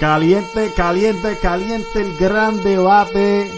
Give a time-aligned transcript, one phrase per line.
[0.00, 3.50] Caliente, caliente, caliente el gran debate.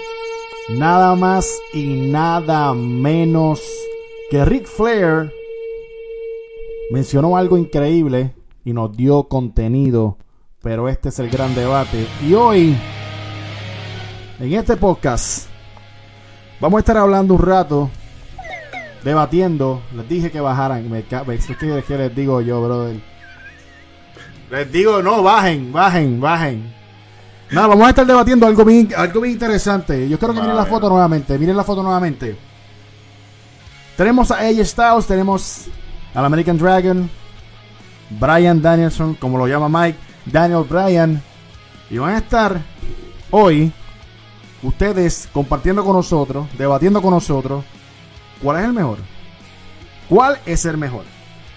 [0.71, 3.61] Nada más y nada menos
[4.31, 5.31] que Ric Flair
[6.93, 8.35] mencionó algo increíble
[8.65, 10.17] y nos dio contenido.
[10.63, 12.07] Pero este es el gran debate.
[12.27, 12.75] Y hoy,
[14.39, 15.47] en este podcast,
[16.59, 17.91] vamos a estar hablando un rato,
[19.05, 19.83] debatiendo.
[19.95, 20.91] Les dije que bajaran.
[20.91, 23.10] Me, ¿qué les digo yo, brother?
[24.51, 26.75] Les digo, no, bajen, bajen, bajen.
[27.51, 30.09] Nada, vamos a estar debatiendo algo bien, algo bien interesante.
[30.09, 31.39] Yo quiero que miren la foto nuevamente.
[31.39, 32.37] Miren la foto nuevamente.
[33.97, 35.67] Tenemos a AJ Styles, tenemos
[36.15, 37.09] al American Dragon,
[38.19, 41.23] Brian Danielson, como lo llama Mike, Daniel Bryan.
[41.91, 42.61] Y van a estar
[43.31, 43.73] hoy
[44.63, 47.65] ustedes compartiendo con nosotros, debatiendo con nosotros,
[48.43, 48.99] cuál es el mejor.
[50.09, 51.05] ¿Cuál es el mejor?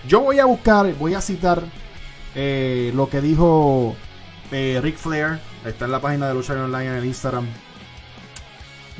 [0.07, 1.63] Yo voy a buscar, voy a citar
[2.35, 3.95] eh, lo que dijo
[4.51, 5.39] eh, Ric Flair.
[5.65, 7.45] Está en la página de Lucha Online en el Instagram.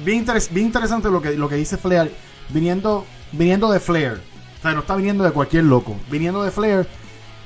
[0.04, 2.12] Bien, interes- bien interesante lo que, lo que dice Flair.
[2.50, 4.22] Viniendo, viniendo de Flair.
[4.60, 5.98] O sea, no está viniendo de cualquier loco.
[6.10, 6.88] Viniendo de Flair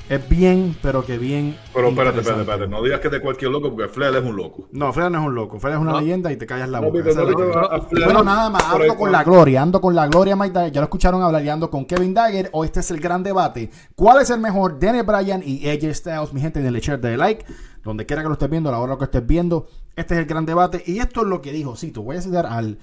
[0.08, 1.56] es bien, pero que bien.
[1.74, 2.68] Pero espérate, espérate, espérate.
[2.68, 4.68] No digas que es de cualquier loco porque Flair es un loco.
[4.72, 5.58] No, Flair no es un loco.
[5.60, 6.00] Flair es una No.
[6.00, 6.98] leyenda y te callas la boca.
[6.98, 10.34] No la Flair Bueno, nada más, ando el- con la gloria, ando con la gloria,
[10.36, 10.72] Mike Dagger.
[10.72, 12.48] Ya lo escucharon hablar y ando con Kevin Dagger.
[12.52, 13.70] Hoy este es el gran debate.
[13.94, 14.78] ¿Cuál es el mejor?
[14.80, 17.44] Daniel Bryan y AJ Styles, mi gente, denle share de like.
[17.84, 19.66] Donde quiera que lo estés viendo, a la hora que estés viendo.
[19.94, 20.82] Este es el gran debate.
[20.86, 21.76] Y esto es lo que dijo.
[21.76, 22.78] Sí, tú voy a citar al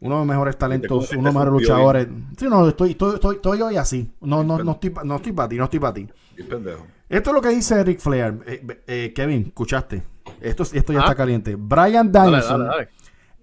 [0.00, 2.08] uno de los mejores talentos, uno de los mejores luchadores.
[2.36, 4.12] Sí, no, estoy, estoy, estoy, estoy hoy así.
[4.20, 6.08] No, no, no estoy, no estoy para ti, no estoy para ti.
[6.42, 6.86] Pendejo.
[7.08, 8.42] Esto es lo que dice Ric Flair.
[8.46, 10.02] Eh, eh, Kevin, escuchaste.
[10.40, 11.02] Esto, esto ya Ah.
[11.02, 11.54] está caliente.
[11.56, 12.88] Brian Danielson dale, dale.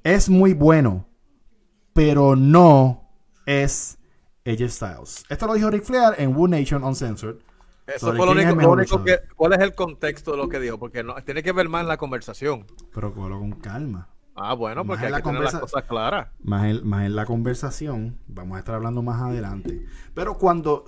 [0.04, 1.08] es muy bueno,
[1.94, 3.10] pero no
[3.46, 3.98] es
[4.46, 5.26] AJ Styles.
[5.30, 7.36] Esto lo dijo Ric Flair en Wood Nation Uncensored.
[7.88, 9.20] Eso fue lo único, lo único que.
[9.36, 10.78] ¿Cuál es el contexto de lo que dijo?
[10.78, 12.66] Porque no, tiene que ver más en la conversación.
[12.94, 14.08] Pero cógelo con calma.
[14.36, 16.30] Ah, bueno, porque hay la que tener las cosas claras.
[16.42, 19.86] Más en, más en la conversación, vamos a estar hablando más adelante.
[20.14, 20.86] Pero cuando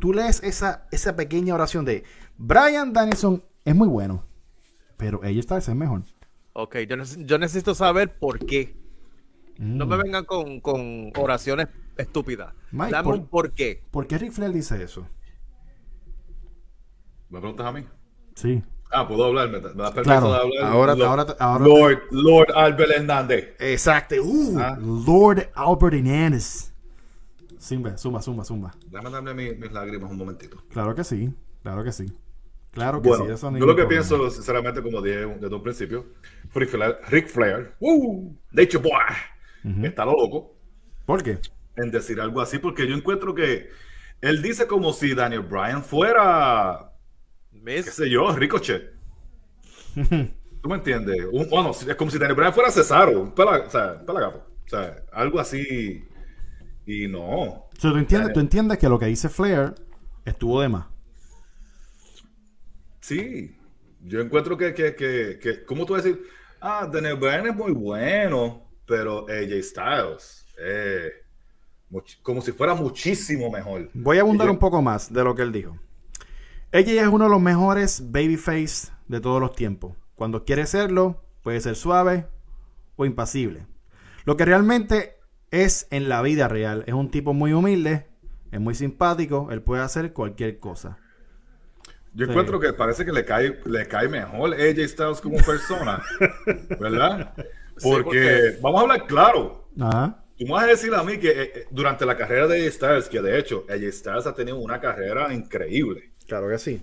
[0.00, 2.04] tú lees esa, esa pequeña oración de
[2.36, 4.24] Brian Danielson es muy bueno,
[4.96, 6.02] pero AJ Styles es mejor.
[6.52, 8.76] Ok, yo, neces- yo necesito saber por qué.
[9.58, 9.88] No Mm.
[9.88, 12.54] me vengan con, con oraciones estúpidas.
[12.72, 13.82] Mike, Dame por- un por qué.
[13.90, 15.06] ¿Por qué Ric Flair dice eso?
[17.30, 17.84] ¿Me preguntas a mí?
[18.34, 18.62] Sí.
[18.92, 19.48] Ah, puedo hablar.
[19.48, 20.32] ¿Me, das permiso Claro.
[20.32, 20.64] de hablar?
[20.72, 23.54] Ahora- Lord, ahora- ahora- Lord, Lord Albert Hernández.
[23.58, 24.16] Exacto.
[24.22, 24.78] Uh, Ah.
[24.80, 26.73] Lord Albert Hernandez.
[27.64, 28.70] Zumba, zumba, zumba, zumba.
[28.90, 30.58] Déjame darme mi- mis lágrimas un momentito.
[30.68, 31.32] Claro que sí.
[31.62, 32.12] Claro que sí.
[32.72, 33.30] Claro que Bueno, sí.
[33.32, 33.88] Eso yo lo que problema.
[33.88, 36.04] pienso, sinceramente, como dije desde un principio,
[36.54, 38.34] Ric Flair, Ric Flair ¡uh!
[38.50, 40.56] Nature Boy, está loco
[41.06, 41.38] ¿Por qué?
[41.76, 43.68] en decir algo así, porque yo encuentro que
[44.20, 46.92] él dice como si Daniel Bryan fuera,
[47.64, 48.92] qué sé yo, Ricochet.
[50.62, 51.16] ¿Tú me entiendes?
[51.32, 54.38] Un- bueno, es como si Daniel Bryan fuera Cesaro, o sea, un pelagato.
[54.66, 56.04] O sea, algo así.
[56.86, 57.26] Y no.
[57.26, 59.74] O sea, ¿tú, entiendes, tú entiendes que lo que dice Flair
[60.24, 60.86] estuvo de más.
[63.00, 63.56] Sí,
[64.02, 66.22] yo encuentro que, que, que, que ¿cómo tú vas a decir?
[66.60, 71.10] Ah, Daniel Bryan es muy bueno, pero AJ Styles, eh,
[71.90, 73.90] much- como si fuera muchísimo mejor.
[73.92, 75.78] Voy a abundar yo- un poco más de lo que él dijo.
[76.72, 79.96] Ella es uno de los mejores babyface de todos los tiempos.
[80.16, 82.26] Cuando quiere serlo, puede ser suave
[82.96, 83.66] o impasible.
[84.24, 85.13] Lo que realmente
[85.62, 86.84] es en la vida real.
[86.86, 88.06] Es un tipo muy humilde,
[88.52, 90.98] es muy simpático, él puede hacer cualquier cosa.
[92.14, 92.30] Yo Sí.
[92.30, 96.02] encuentro que parece que le cae, le cae mejor AJ Styles como persona,
[96.80, 97.34] ¿verdad?
[97.76, 99.68] Sí, Porque, porque- vamos a hablar claro.
[99.80, 100.20] Ajá.
[100.38, 102.72] Tú me vas a decir a mí que eh, eh, durante la carrera de AJ
[102.74, 106.82] Styles, que de hecho AJ Styles ha tenido una carrera increíble, Claro que sí.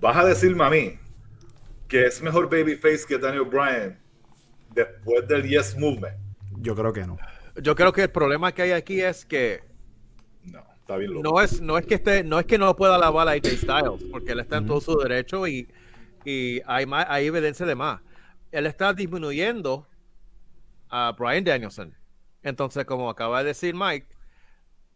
[0.00, 0.98] vas a decirme a mí
[1.88, 3.98] que es mejor babyface que Daniel Bryan
[4.74, 6.16] después del Yes Movement.
[6.62, 7.16] Yo creo que no.
[7.62, 9.60] yo creo que el problema que hay aquí es que
[10.44, 11.30] No, está bien loco.
[11.30, 14.04] no es, no es que esté, no es que no pueda alabar a AJ Styles,
[14.10, 15.68] porque él está en todo su derecho y,
[16.24, 18.00] y hay más, hay evidencia de más.
[18.52, 19.86] Él está disminuyendo
[20.88, 21.94] a Brian Danielson.
[22.42, 24.06] Entonces, como acaba de decir Mike,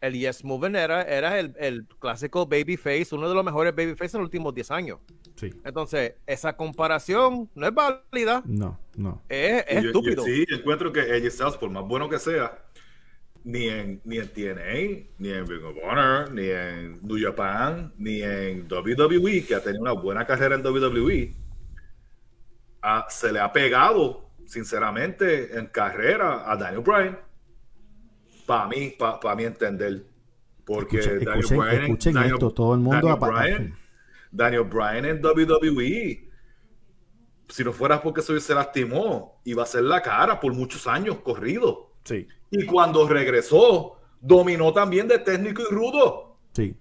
[0.01, 4.21] el Yes Movement era, era el, el clásico babyface, uno de los mejores babyface en
[4.23, 4.99] los últimos 10 años.
[5.35, 5.49] Sí.
[5.65, 9.21] Entonces, esa comparación no es válida, No, no.
[9.27, 10.23] es, es Yo- yo- estúpido.
[10.23, 12.57] sí, encuentro que AJ Styles, por más bueno que sea,
[13.43, 18.21] ni en, ni en TNA, ni en Ring of Honor, ni en New Japan, ni
[18.23, 21.33] en WWE, que ha tenido una buena carrera en WWE,
[22.81, 27.19] ah, se le ha pegado, sinceramente, en carrera a Daniel Bryan.
[28.45, 30.05] Para mí, para mi entender.
[30.65, 33.75] Porque Escuchen- Daniel escuchen- Bryan, escuchen Daniel- esto, todo el mundo Daniel Bryan,
[34.35, 36.25] Daniel Bryan en WWE
[37.49, 41.19] si no fuera porque se, se lastimó, iba a ser la cara por muchos años
[41.19, 41.93] corrido.
[42.03, 42.27] Sí.
[42.51, 46.37] Y cuando regresó, dominó también de técnico y rudo.
[46.53, 46.75] Sí.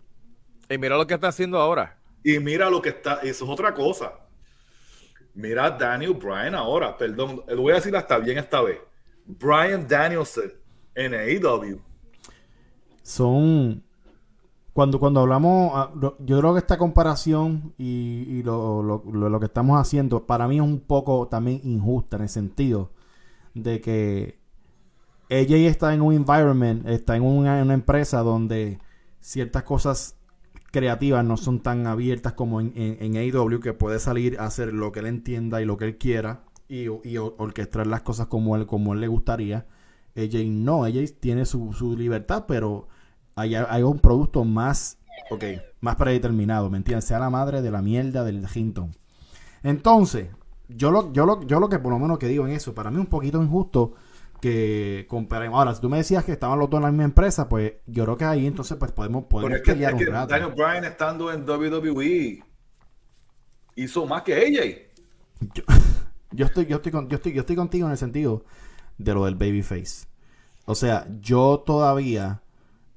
[0.69, 1.99] Y mira lo que está haciendo ahora.
[2.23, 4.15] Y mira lo que está, eso es otra cosa.
[5.35, 8.79] Mira a Daniel Bryan ahora, perdón, lo voy a decir hasta bien esta vez.
[9.27, 10.53] Brian Danielson
[10.95, 11.81] en AEW.
[13.03, 13.84] Son.
[14.75, 19.81] Cuando, cuando hablamos, ah, yo creo que esta comparación y, lo, lo- lo- que estamos
[19.81, 22.91] haciendo, para mí es un poco también injusta en el sentido
[23.55, 24.41] de que
[25.29, 28.79] ella está en un environment, está en una, empresa donde
[29.21, 30.17] ciertas cosas
[30.73, 34.93] creativas no son tan abiertas como en, en, AEW, que puede salir a hacer lo
[34.93, 38.57] que él entienda y lo que él quiera y, y or- orquestar las cosas como
[38.57, 39.67] él, como él le gustaría.
[40.17, 42.89] Ella no, ella tiene su, su libertad, pero
[43.37, 44.99] hay, hay un producto más,
[45.31, 45.45] ok,
[45.81, 47.05] más predeterminado, ¿me entiendes?
[47.07, 48.95] Sea la madre de la mierda del Hinton.
[49.63, 50.29] Entonces,
[50.69, 52.91] yo lo, yo lo, yo lo que por lo menos que digo en eso, para
[52.91, 53.95] mí es un poquito injusto
[54.41, 55.59] que comparemos.
[55.59, 58.05] Ahora, si tú me decías que estaban los dos en la misma empresa, pues yo
[58.05, 60.29] creo que ahí entonces pues podemos, podemos Pero es que, pelear es un que rato.
[60.35, 62.43] Daniel Bryan estando en WWE
[63.77, 64.95] hizo más que AJ.
[65.55, 65.63] Yo,
[66.33, 68.45] yo estoy, yo estoy con- yo estoy, yo estoy contigo en el sentido
[68.99, 70.07] de lo del babyface.
[70.67, 72.43] O sea, yo todavía,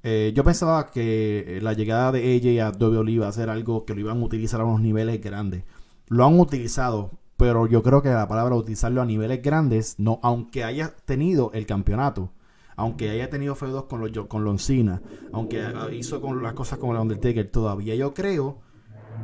[0.02, 3.94] eh, yo pensaba que la llegada de AJ a WWE iba a ser algo que
[3.94, 5.64] lo iban a utilizar a unos niveles grandes.
[6.06, 10.64] Lo han utilizado, pero yo creo que la palabra utilizarlo a niveles grandes, no, aunque
[10.64, 12.30] haya tenido el campeonato,
[12.76, 15.02] aunque haya tenido feudos con los con Loncina,
[15.32, 15.62] aunque
[15.92, 18.60] hizo con las cosas como el Undertaker, todavía yo creo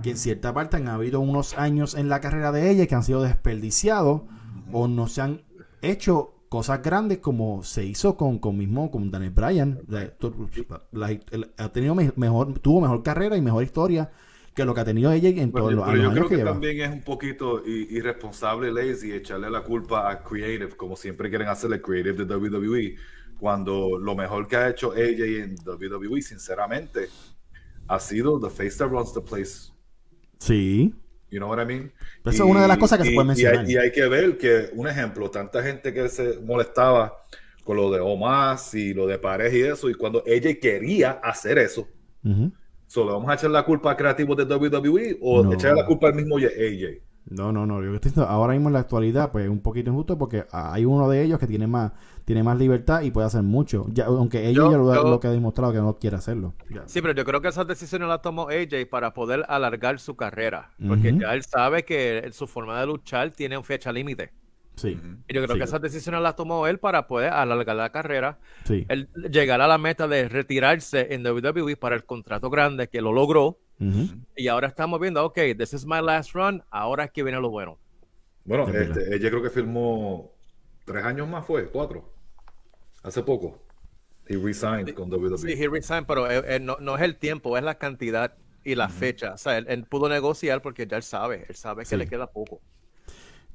[0.03, 3.05] que en cierta parte han habido unos años en la carrera de ella que han
[3.05, 4.23] sido desperdiciados
[4.73, 5.43] o no se han
[5.83, 9.81] hecho cosas grandes como se hizo con, con mismo con Daniel Bryan.
[10.93, 11.19] La-
[11.59, 14.11] ha tenido me- mejor tuvo mejor carrera y mejor historia
[14.55, 16.45] que lo que ha tenido ella en todos los, pero los yo años creo que
[16.45, 21.83] también es un poquito irresponsable lazy echarle la culpa a Creative, como siempre quieren hacerle
[21.83, 22.95] Creative de WWE,
[23.41, 27.09] cuando lo mejor que ha hecho AJ en WWE, sinceramente,
[27.89, 29.73] ha sido The Face That Runs the Place.
[30.39, 30.95] sí
[31.31, 31.93] You know what I mean?
[32.23, 33.65] Pero eso es una de las cosas que se y- puede y mencionar.
[33.65, 37.19] hay- Y hay, que ver que, un ejemplo, tanta gente que se molestaba
[37.65, 41.59] con lo de Omas y lo de pareja y eso, y cuando ella quería hacer
[41.59, 41.89] eso,
[42.25, 42.53] Ujú.
[42.87, 45.53] ¿so ¿le vamos a echar la culpa a creativos de WWE o No.
[45.55, 47.01] echarle la culpa al mismo AJ?
[47.31, 49.91] No no no yo estoy diciendo, ahora mismo en la actualidad pues es un poquito
[49.91, 51.93] injusto porque hay uno de ellos que tiene más
[52.27, 55.21] tiene más libertad y puede hacer mucho ya, aunque ella Yo- ya lo, yo- lo
[55.21, 56.83] que ha demostrado que no quiere hacerlo Ya.
[56.87, 60.71] Sí, pero yo creo que esas decisiones las tomó AJ para poder alargar su carrera.
[60.87, 64.33] Porque ya él sabe que su forma de luchar tiene un fecha límite.
[64.77, 64.99] sí
[65.29, 65.59] Y yo creo Sí.
[65.59, 68.39] que esas decisiones las tomó él para poder alargar la carrera.
[68.65, 73.01] sí Él llegar a la meta de retirarse en WWE para el contrato grande, que
[73.01, 73.59] lo logró.
[74.37, 77.51] Y ahora estamos viendo, ok, this is my last run, ahora es que viene lo
[77.51, 77.79] bueno.
[78.45, 80.33] Bueno, este, ella creo que firmó
[80.85, 82.13] tres años más, fue cuatro.
[83.03, 83.59] Hace poco.
[84.27, 85.37] He resigned con WWE.
[85.39, 88.35] Sí, he resigned, pero eh, eh, no, no es el tiempo, es la cantidad
[88.65, 89.35] y la fecha.
[89.35, 91.97] O sea, él, él pudo negociar porque ya él sabe, él sabe que Sí.
[91.97, 92.61] le queda poco.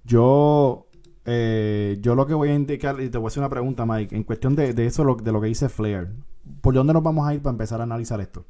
[0.04, 0.88] Yo,
[1.26, 4.16] eh, yo lo que voy a indicar, y te voy a hacer una pregunta, Mike,
[4.16, 6.10] en cuestión de, de eso, lo- de lo que dice Flair,
[6.62, 8.46] ¿por dónde nos vamos a ir para empezar a analizar esto?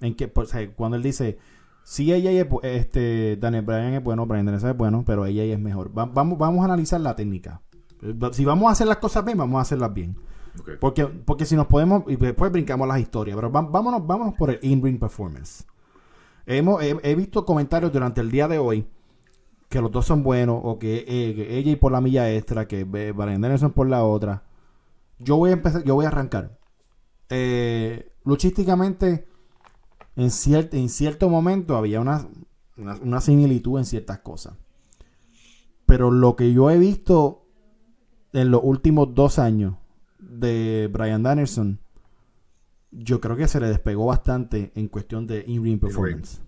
[0.00, 1.38] En que, pues, eh, cuando él dice,
[1.82, 5.58] sí, ella es, este, Daniel Bryan es bueno, Bryan Danielson es bueno, pero ella es
[5.58, 5.96] mejor.
[5.96, 7.60] Va- vamos, vamos a analizar la técnica.
[8.02, 10.16] Eh, Si vamos a hacer las cosas bien, vamos a hacerlas bien.
[10.80, 14.58] Porque, porque si nos podemos, y después brincamos las historias, pero vámonos, vámonos por el
[14.62, 15.64] in-ring performance.
[16.46, 18.86] Hemos, he, he visto comentarios durante el día de hoy
[19.68, 22.66] que los dos son buenos, o que, eh, que ella y por la milla extra,
[22.66, 24.42] que eh, Brian Danielson por la otra.
[25.20, 26.58] Yo voy a empezar, yo voy a arrancar.
[27.28, 29.28] Eh, luchísticamente,
[30.16, 32.28] en, cier- en cierto momento había una,
[32.76, 34.54] una, una similitud en ciertas cosas.
[35.86, 37.46] Pero lo que yo he visto
[38.32, 39.76] en los últimos dos años
[40.18, 41.80] de Brian Danielson,
[42.92, 46.40] yo creo que se le despegó bastante en cuestión de in-ring performance.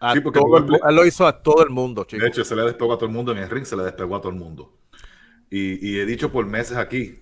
[0.00, 2.22] A Sí, porque todo el él lo hizo a todo el mundo, chicos.
[2.22, 4.16] De hecho, se le despegó a todo el mundo en el ring, se le despegó
[4.16, 4.72] a todo el mundo.
[5.50, 7.18] Y, y he dicho por meses aquí,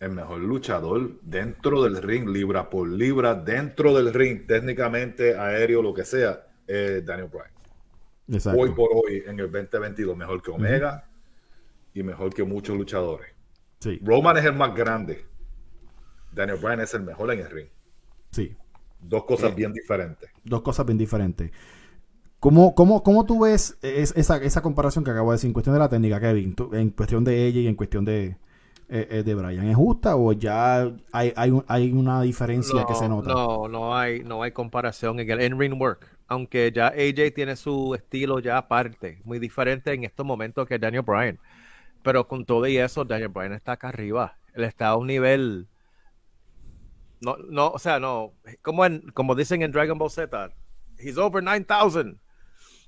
[0.00, 5.94] el mejor luchador dentro del ring, libra por libra, dentro del ring, técnicamente, aéreo, lo
[5.94, 7.50] que sea, es Daniel Bryan.
[8.28, 8.60] Exacto.
[8.60, 11.08] Hoy por hoy, en el 2022, mejor que Omega
[11.94, 13.28] y mejor que muchos luchadores.
[13.80, 15.24] Sí, Roman es el más grande.
[16.32, 17.68] Daniel Bryan es el mejor en el ring.
[18.30, 18.56] sí.
[18.98, 20.30] Dos cosas bien diferentes.
[20.42, 21.52] Dos cosas bien diferentes.
[22.40, 25.74] ¿Cómo, cómo, cómo tú ves es- esa, esa comparación que acabo de decir en cuestión
[25.74, 26.54] de la técnica, Kevin?
[26.54, 28.36] Tú- en cuestión de ella y en cuestión de,
[28.88, 29.66] eh, eh, de Brian.
[29.68, 33.28] ¿Es justa o ya hay, hay, un- hay una diferencia que se nota?
[33.32, 36.06] No, no hay, no hay comparación en el in-ring work.
[36.28, 41.02] aunque ya AJ tiene su estilo ya aparte, muy diferente en estos momentos que Daniel
[41.02, 41.38] Bryan.
[42.02, 44.36] Pero con todo y eso, Daniel Bryan está acá arriba.
[44.54, 45.66] Él está a un nivel.
[47.20, 48.32] No, no, o sea, no.
[48.62, 50.50] Como, en, como dicen en Dragon Ball Z,
[50.98, 52.06] he's over 9000.
[52.06, 52.18] Él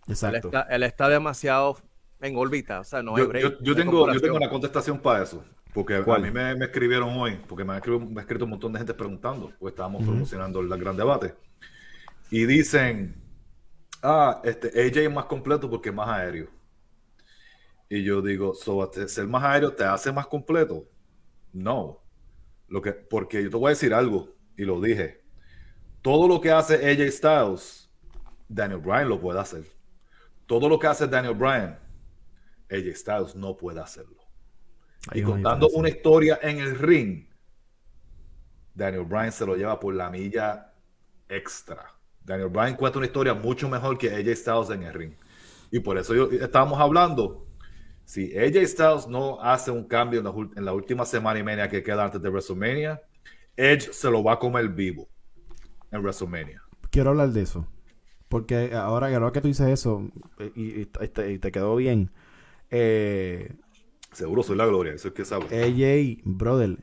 [0.09, 0.49] Exacto.
[0.49, 1.79] está, él está demasiado
[2.21, 2.81] en órbita.
[2.81, 5.45] O sea, no hay Yo, break, yo- yo tengo, yo tengo una contestación para eso.
[5.79, 6.25] Porque ¿Cuál?
[6.25, 8.73] a mí me, me escribieron hoy, porque me ha, escrito, me ha escrito un montón
[8.73, 11.37] de gente preguntando, porque estábamos promocionando el gran debate.
[12.33, 13.15] Y dicen,
[14.03, 16.49] ah, este AJ es más completo porque es más aéreo.
[17.89, 20.85] Y yo digo, so, ser más aéreo te hace más completo.
[21.53, 22.03] No.
[22.67, 25.23] Lo que, porque yo te voy a decir algo, y lo dije.
[26.03, 27.89] Todo lo que hace AJ Styles,
[28.49, 29.63] Daniel Bryan lo puede hacer.
[30.45, 31.79] Todo lo que hace Daniel Bryan,
[32.69, 34.18] AJ Styles no puede hacerlo.
[35.13, 37.27] Y contando una historia en el ring,
[38.75, 40.73] Daniel Bryan se lo lleva por la milla
[41.29, 41.95] extra.
[42.25, 45.13] Daniel Bryan cuenta una historia mucho mejor que AJ Styles en el ring.
[45.71, 47.47] Y por eso yo, estábamos hablando,
[48.05, 51.43] si AJ Styles no hace un cambio en la, ul- en la última semana y
[51.45, 53.03] media que queda antes de WrestleMania,
[53.57, 55.09] Edge se lo va a comer vivo
[55.93, 56.63] en WrestleMania.
[56.91, 57.67] Quiero hablar de eso.
[58.29, 62.13] Porque ahora, ahora que tú dices eso, eh, y, y te quedó bien,
[62.71, 63.55] eh,
[64.13, 65.45] Seguro soy la gloria, eso es que sabe.
[65.47, 66.79] AJ, brother,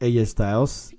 [0.00, 0.96] AJ Styles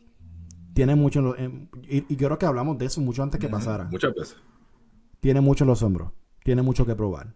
[0.74, 3.50] tiene mucho, en lo- en- y, y creo que hablamos de eso mucho antes que
[3.50, 3.86] pasara.
[3.86, 4.38] Muchas veces.
[5.20, 6.12] Tiene mucho en los hombros,
[6.44, 7.34] tiene mucho que probar.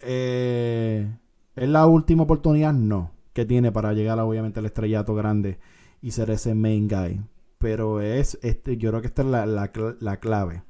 [0.00, 1.08] Eh,
[1.54, 2.72] ¿Es la última oportunidad?
[2.72, 5.58] No, que tiene para llegar obviamente al estrellato grande
[6.00, 7.20] y ser ese main guy.
[7.58, 9.70] Pero es, este, yo creo que esta es la, la
[10.00, 10.64] la clave.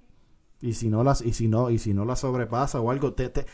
[0.61, 3.31] Y si no las, y si no, y si no la sobrepasa o algo, te,
[3.31, 3.47] te-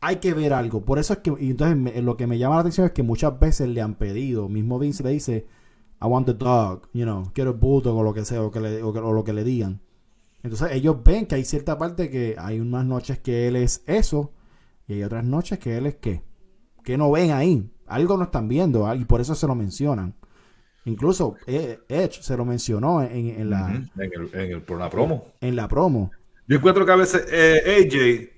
[0.00, 0.84] hay que ver algo.
[0.84, 3.02] Por eso es que, y entonces me- lo que me llama la atención es que
[3.02, 5.46] muchas veces le han pedido, mismo Vince le dice,
[6.00, 8.60] I want the dog, you know, quiero el bulldog o lo que sea, o, que
[8.60, 9.80] le- o que- o lo que le digan.
[10.42, 14.32] Entonces ellos ven que hay cierta parte que hay unas noches que él es eso
[14.86, 16.22] y hay otras noches que él es qué.
[16.84, 17.68] Que no ven ahí.
[17.86, 20.14] Algo no están viendo y por eso se lo mencionan.
[20.84, 24.78] Incluso eh, Edge se lo mencionó en, en la, Ujú, En el, en el, por
[24.78, 25.26] la promo.
[25.40, 26.10] en la promo.
[26.46, 27.60] Yo encuentro que a veces eh,
[28.30, 28.37] AJ,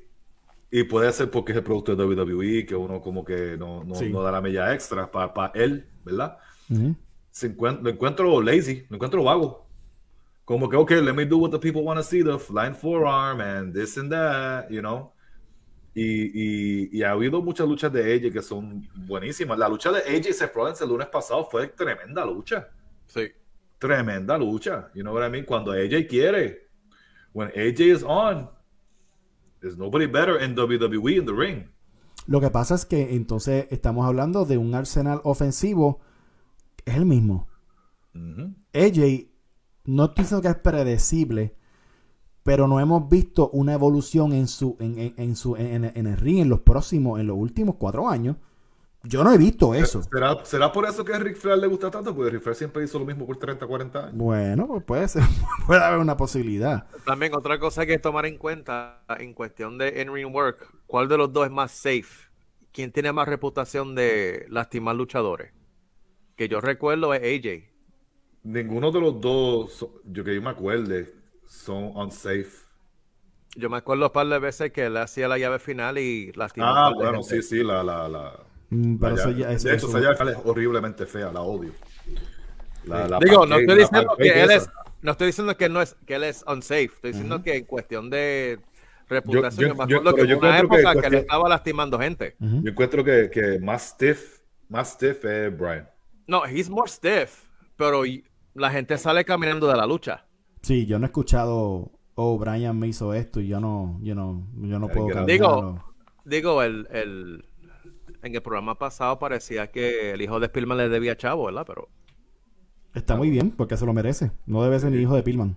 [0.70, 3.94] y puede ser porque es el producto de WWE, que uno como que no, no,
[3.94, 4.08] Sí.
[4.10, 6.38] no da la milla extra para él, ¿verdad?
[6.70, 6.94] Ujú.
[7.30, 9.66] Se encuent- lo encuentro lazy, lo encuentro vago.
[10.44, 13.40] Como que, ok, let me do what the people want to see, the flying forearm
[13.40, 15.12] and this and that, you know.
[15.94, 16.02] Y,
[16.84, 19.58] y, y ha habido muchas luchas de AJ que son buenísimas.
[19.58, 22.68] La lucha de AJ y Seth Rollins el lunes pasado fue tremenda lucha.
[23.06, 23.28] Sí.
[23.78, 24.88] Tremenda lucha.
[24.94, 25.44] You know what I mean?
[25.44, 26.68] Cuando AJ quiere.
[27.32, 28.48] When AJ is on,
[29.60, 31.64] there's nobody better in WWE in the ring.
[32.26, 36.00] Lo que pasa es que entonces estamos hablando de un arsenal ofensivo.
[36.84, 37.46] Es el mismo.
[38.14, 38.54] Ujú.
[38.74, 39.28] AJ,
[39.84, 41.56] no estoy diciendo que es predecible,
[42.42, 46.16] pero no hemos visto una evolución en su, en, en- en su, en, en el
[46.16, 48.36] ring en los próximos, en los últimos cuatro años.
[49.02, 50.10] Yo no he visto eso.
[50.12, 52.14] ¿Será, ¿Será por eso que a Ric Flair le gusta tanto?
[52.14, 54.18] Porque Ric Flair siempre hizo lo mismo por 30, 40 años.
[54.18, 55.22] Bueno, pues puede ser,
[55.66, 56.86] puede haber una posibilidad.
[57.04, 61.32] También otra cosa que tomar en cuenta en cuestión de in-ring work, ¿cuál de los
[61.32, 62.30] dos es más safe?
[62.72, 65.52] ¿Quién tiene más reputación de lastimar luchadores?
[66.36, 67.70] Que yo recuerdo es AJ.
[68.42, 71.14] Ninguno de los dos, yo que yo me acuerde,
[71.46, 72.48] son unsafe.
[73.54, 76.74] Yo me acuerdo un par de veces que él hacía la llave final y lastimó
[76.74, 77.22] a un Ah, bueno, gente.
[77.22, 80.32] sí, sí, la, la, la, Pero la eso ya es, De hecho, eso- esa llave
[80.32, 81.72] es horriblemente fea, la odio.
[82.84, 84.68] La- la Digo, no estoy diciendo que él es,
[85.02, 87.64] no estoy diciendo que él no es, que él es unsafe, estoy diciendo que en
[87.64, 88.58] cuestión de
[89.08, 92.36] reputación, yo- yo, me yo- que yo una que época que, le estaba lastimando gente.
[92.38, 95.88] Yo encuentro que, que más stiff, más stiff es Brian.
[96.26, 97.44] No, he's more stiff,
[97.76, 98.02] pero
[98.54, 100.24] la gente sale caminando de la lucha.
[100.62, 104.46] Sí, yo no he escuchado, oh, Brian me hizo esto y yo no, yo no,
[104.56, 105.84] yo no puedo Digo- cambiarlo.
[106.24, 107.44] Digo, el, el,
[108.22, 111.64] en el programa pasado parecía que el hijo de Spillman le debía a chavo, ¿verdad?
[111.66, 111.88] Pero
[112.94, 114.32] Está muy bien, porque se lo merece.
[114.46, 115.56] No debe ser ni hijo de Pillman.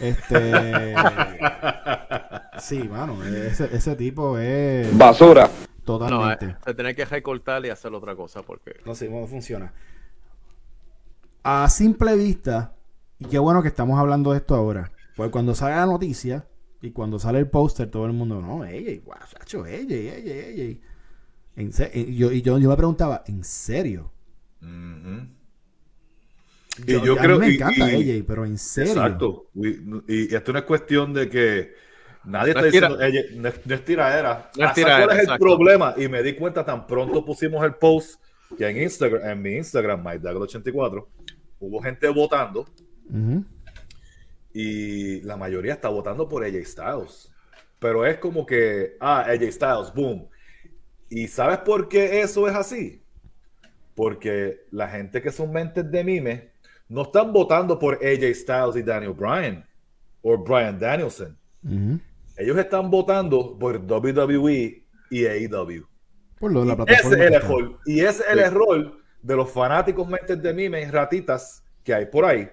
[0.00, 0.94] Este.
[2.58, 3.24] sí, mano.
[3.24, 4.96] Ese, ese tipo es.
[4.96, 5.44] Basura.
[5.44, 6.56] no, eh, Totalmente.
[6.64, 9.72] se tiene que recortar y hacer otra cosa porque No sé cómo funciona.
[11.42, 12.74] A simple vista,
[13.18, 14.90] y qué bueno que estamos hablando de esto ahora.
[15.14, 16.46] Pues cuando sale la noticia
[16.82, 20.78] y cuando sale el póster, todo el mundo, no, ella, guachacho, ella, ella, ella.
[21.56, 24.12] En y yo, y yo, yo me preguntaba, ¿en serio?
[24.60, 25.26] Ujú.
[26.86, 28.92] Yo- Y yo a mí creo me y- encanta y- ella, pero en serio.
[28.92, 29.46] Exacto.
[29.54, 29.68] Y,
[30.28, 31.72] y esto no es cuestión de que
[32.24, 34.50] nadie No está diciendo, ella, no, es, no es tiraera.
[34.56, 35.94] No es Ah, ¿sabes tiraera, ¿Cuál es el problema?
[35.96, 38.20] Y me di cuenta tan pronto pusimos el post
[38.58, 41.06] que en Instagram, en mi Instagram, MikeDaggle84,
[41.60, 42.66] hubo gente votando.
[44.52, 47.32] Y la mayoría está votando por AJ Styles.
[47.78, 50.26] Pero es como que, ah, AJ Styles, boom.
[51.08, 53.02] ¿Y sabes por qué eso es así?
[53.94, 56.50] Porque la gente que son mentes de mime
[56.88, 59.64] no están votando por AJ Styles y Daniel Bryan
[60.22, 61.36] o Bryan Danielson.
[62.36, 65.86] Ellos están votando por WWE y AEW.
[66.38, 67.16] Por lo de la plataforma.
[67.16, 67.78] Ese es el error.
[67.86, 72.06] Y ese es el error de los fanáticos mentes de mime y ratitas que hay
[72.06, 72.48] por ahí.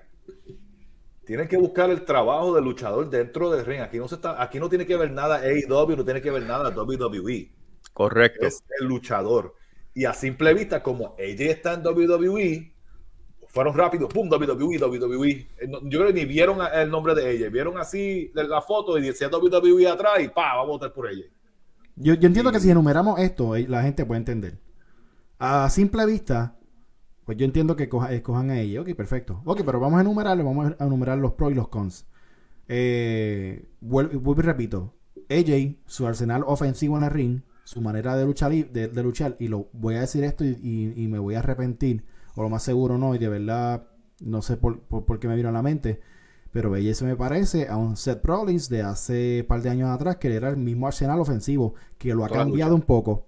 [1.26, 3.82] Tienen que buscar el trabajo del luchador dentro del ring.
[3.82, 6.44] Aquí no, se está, aquí no tiene que ver nada AEW, no tiene que ver
[6.44, 7.52] nada WWE.
[7.94, 8.46] Correcto.
[8.46, 9.56] Es el luchador.
[9.94, 12.74] Y a simple vista, como AJ está en WWE,
[13.48, 15.30] fueron rápidos, pum, WWE, WWE.
[15.30, 15.48] Eh,
[15.84, 19.30] yo creo que ni vieron el nombre de ella, vieron así la foto y decía
[19.30, 21.26] WWE atrás y pa, vamos a votar por ella.
[21.96, 24.60] Yo, entiendo que si enumeramos esto, eh, la gente puede entender.
[25.38, 26.58] A simple vista,
[27.26, 28.82] pues yo entiendo que escojan a ella.
[28.82, 29.42] Ok, perfecto.
[29.46, 32.08] Ok, pero vamos a enumerarlo, vamos a enumerar los pros y los cons.
[32.68, 34.96] Eh, vuelvo, y repito.
[35.30, 37.42] AJ, su arsenal ofensivo en el ring,
[37.74, 41.36] su manera de luchar, de, luchar y lo voy a decir esto y me voy
[41.36, 43.88] a arrepentir o lo más seguro no, y de verdad
[44.20, 46.00] no sé por, por, qué me vino a la mente,
[46.52, 50.18] pero se me parece a un Seth Rollins de hace un par de años atrás,
[50.18, 53.28] que era el mismo arsenal ofensivo, que lo ha cambiado un poco.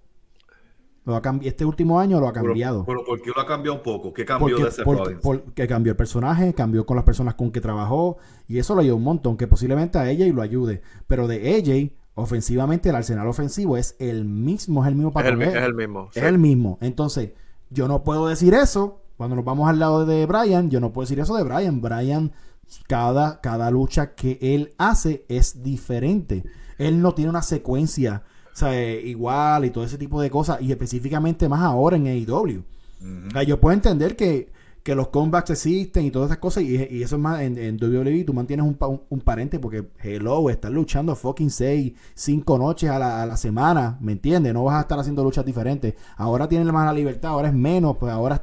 [1.05, 2.83] Lo ha este último año lo ha cambiado.
[2.83, 4.11] Pero, ¿por qué lo ha cambiado un poco?
[4.11, 5.21] ¿Qué cambió de Seth Rollins?
[5.21, 8.95] Porque cambió el personaje, cambió con las personas con que trabajó, y eso lo ayudó
[8.95, 10.81] un montón, que posiblemente a ella y lo ayude.
[11.05, 11.75] Pero de ella,
[12.15, 15.37] ofensivamente, el arsenal ofensivo es el mismo, es el mismo para Es el,
[15.73, 16.09] mismo.
[16.13, 16.77] Es el mismo.
[16.81, 17.31] Entonces,
[17.69, 19.01] yo no puedo decir eso.
[19.17, 21.81] Cuando nos vamos al lado de Brian, yo no puedo decir eso de Brian.
[21.81, 22.31] Brian,
[22.87, 26.43] cada, cada lucha que él hace es diferente.
[26.77, 28.23] Él no tiene una secuencia
[29.03, 30.61] igual y todo ese tipo de cosas.
[30.61, 32.63] Y específicamente más ahora en AEW.
[33.45, 34.51] yo puedo entender que
[34.85, 36.61] que los comebacks existen y todas esas cosas.
[36.61, 38.77] Y, eso es más, en, en WWE tú mantienes un,
[39.09, 43.97] un, parente porque, hello, estás luchando fucking 6, 5 noches a la, a la, semana,
[43.99, 44.53] ¿me entiendes?
[44.53, 45.95] No vas a estar haciendo luchas diferentes.
[46.17, 48.39] Ahora tienen más la libertad, ahora es menos, pues ahora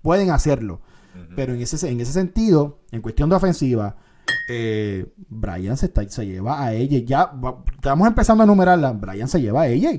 [0.00, 0.80] pueden hacerlo.
[1.36, 3.96] Pero en ese, en ese sentido, en cuestión de ofensiva,
[4.48, 7.00] eh, Brian se, está, se lleva a ella.
[7.04, 7.32] Ya
[7.74, 8.92] estamos empezando a enumerarla.
[8.92, 9.90] Brian se lleva a ella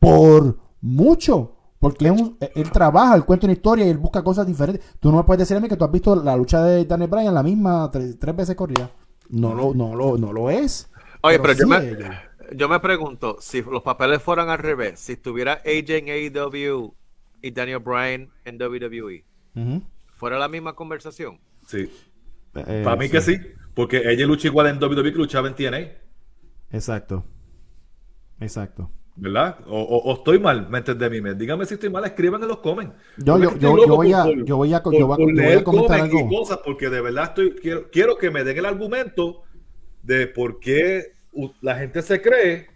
[0.00, 1.53] por mucho.
[1.84, 2.10] Porque
[2.54, 4.96] él, trabaja, él cuenta una historia y él busca cosas diferentes.
[5.00, 7.10] Tú no me puedes decir a mí que tú has visto la lucha de Daniel
[7.10, 8.90] Bryan la misma tres, veces corrida.
[9.28, 10.90] No lo, no, lo, no lo es.
[11.20, 11.94] Oye, pero, yo, me,
[12.56, 16.94] yo, me, pregunto, si los papeles fueran al revés, si estuviera AJ en AEW
[17.42, 19.22] y Daniel Bryan en WWE,
[20.14, 21.38] ¿fuera la misma conversación?
[21.66, 21.92] Sí.
[22.54, 23.36] Eh, Para mí que sí,
[23.74, 25.80] porque ella lucha igual en WWE que luchaba en TNA.
[26.70, 27.26] Exacto.
[28.40, 28.90] Exacto.
[29.16, 29.58] ¿Verdad?
[29.66, 31.34] O, estoy mal, ¿me de mí?
[31.36, 32.92] Dígame si estoy mal, escriban en los comen.
[33.18, 36.28] Yo, yo, yo, voy a, yo voy a, yo voy a comentar algo.
[36.28, 39.42] Cosas porque de verdad estoy, quiero, quiero que me den el argumento
[40.02, 41.14] de por qué
[41.60, 42.68] la gente se cree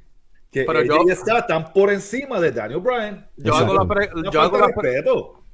[0.50, 3.28] que ella está tan por encima de Daniel Bryan.
[3.36, 4.68] Yo hago la, yo hago la,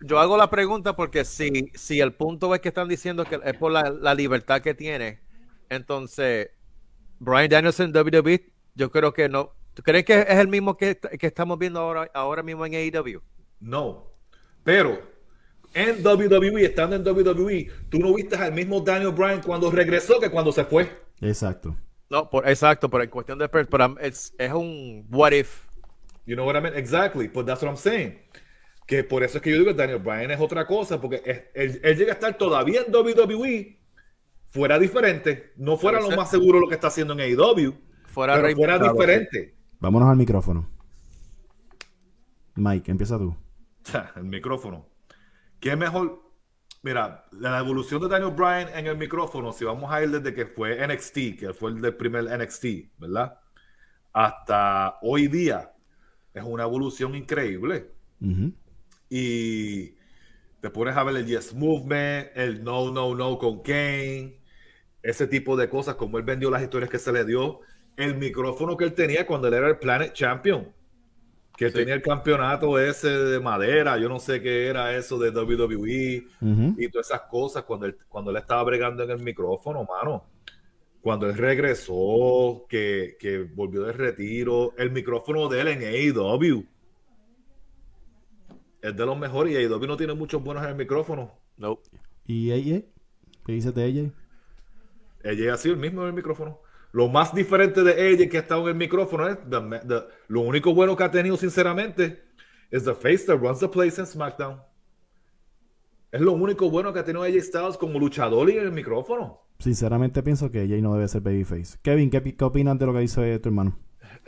[0.02, 3.56] yo hago la pregunta porque si, si el punto es que están diciendo que es
[3.56, 5.20] por la, la libertad que tiene,
[5.70, 6.50] entonces
[7.18, 11.26] Brian Danielson WWE, yo creo que no ¿Tú crees que es el mismo que, que
[11.26, 13.20] estamos viendo ahora, ahora mismo en AEW?
[13.60, 14.10] No,
[14.62, 15.14] pero
[15.74, 20.30] en WWE, estando en WWE, tú no viste al mismo Daniel Bryan cuando regresó que
[20.30, 20.88] cuando se fue.
[21.20, 21.76] Exacto.
[22.08, 23.48] No, por, exacto, pero en cuestión de...
[23.48, 25.66] Pero es, es un what if.
[26.26, 26.76] You know what I mean?
[26.76, 28.18] Exactly, but that's what I'm saying.
[28.86, 31.80] Que por eso es que yo digo que Daniel Bryan es otra cosa, porque él,
[31.96, 33.78] llega a estar todavía en WWE,
[34.50, 37.74] fuera diferente, no fuera lo más seguro lo que está haciendo en AEW,
[38.06, 39.53] fuera, pero fuera diferente.
[39.84, 40.66] Vámonos al micrófono.
[42.54, 43.36] Mike, empieza tú.
[44.16, 44.88] El micrófono.
[45.60, 46.22] ¿Qué mejor?
[46.82, 50.46] Mira, la evolución de Daniel Bryan en el micrófono, si vamos a ir desde que
[50.46, 53.38] fue NXT, que fue el del primer NXT, ¿verdad?
[54.14, 55.74] Hasta hoy día,
[56.32, 57.90] es una evolución increíble.
[59.10, 59.96] Y
[60.62, 64.40] te pones a ver el Yes Movement, el No, No, No con Kane,
[65.02, 67.60] ese tipo de cosas, como él vendió las historias que se le dio
[67.96, 70.72] el micrófono que él tenía cuando él era el Planet Champion.
[71.56, 76.26] Que tenía el campeonato ese de madera, yo no sé qué era eso de WWE
[76.76, 80.24] y todas esas cosas cuando él, cuando él estaba bregando en el micrófono, mano.
[81.00, 86.66] Cuando él regresó, que, que volvió de retiro, el micrófono de él en AEW
[88.84, 91.32] es de los mejores y AEW no tiene muchos buenos en el micrófono.
[91.56, 91.78] No.
[92.26, 92.82] ¿Y ella?
[93.46, 94.10] ¿Qué dices de ella?
[95.22, 96.60] Ella ha sido el mismo en el micrófono.
[96.94, 99.36] Lo más diferente de ella que ha estado en el micrófono es
[100.28, 102.22] lo único bueno que ha tenido, sinceramente,
[102.70, 104.60] es the face that runs the place en SmackDown.
[106.12, 109.40] Es lo único bueno que ha tenido ella Styles como luchador y en el micrófono.
[109.58, 111.78] sinceramente pienso que AJ no debe ser babyface.
[111.82, 113.76] Kevin, ¿qué, qué opinas de lo que dice tu hermano?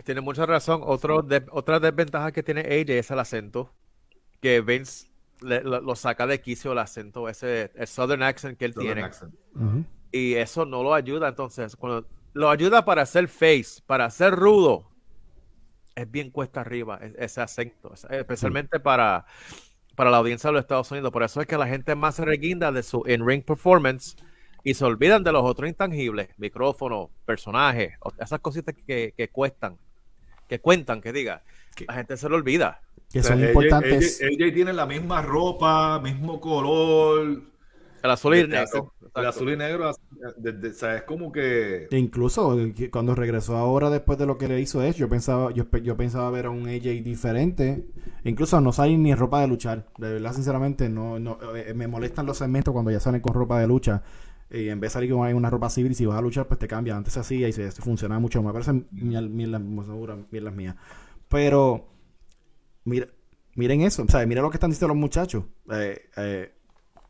[0.03, 0.81] Tiene mucha razón.
[0.85, 3.73] Otro de- otra desventaja que tiene AJ es el acento.
[4.41, 5.07] Que Vince
[5.41, 9.11] le- lo, lo saca de quicio el acento, ese el southern accent que él Southern
[9.13, 9.81] tiene.
[10.11, 11.29] Y eso no lo ayuda.
[11.29, 14.91] Entonces, cuando lo ayuda para ser face, para ser rudo,
[15.95, 17.95] es bien cuesta arriba e- ese acento.
[17.95, 19.25] es- Especialmente para,
[19.95, 21.11] para la audiencia de los Estados Unidos.
[21.11, 24.17] Por eso es que la gente más se reguinda de su in-ring performance
[24.63, 29.79] y se olvidan de los otros intangibles, micrófono, personaje, o- esas cositas que, que cuestan,
[30.49, 31.43] que cuentan, que diga.
[31.89, 32.81] La gente se lo olvida.
[33.11, 34.21] Que O sea, son importantes.
[34.23, 37.43] AJ tiene la misma ropa, mismo color.
[38.03, 38.93] El azul y el negro.
[39.17, 41.87] El azul y negro, o sea, es como que.
[41.91, 45.53] E incluso eh, cuando regresó ahora después de lo que le hizo Edge, yo pensaba,
[45.53, 47.87] yo, yo pensaba ver a un AJ diferente.
[48.25, 49.87] Incluso no salen ni ropa de luchar.
[49.99, 53.61] De verdad, sinceramente, no, no eh, me molestan los segmentos cuando ya salen con ropa
[53.61, 54.03] de lucha.
[54.51, 56.59] Y en vez de salir con una ropa civil, y si vas a luchar, pues
[56.59, 56.97] te cambia.
[56.97, 58.51] Antes se hacía y se, se funcionaba mucho más.
[58.53, 60.77] Me parecen miel- mierdas, seguro, mierdas mías.
[61.29, 61.87] Pero,
[62.85, 63.09] mira,
[63.55, 64.03] miren eso.
[64.05, 65.45] O sea, miren lo que están diciendo los muchachos.
[65.71, 66.53] Eh, eh,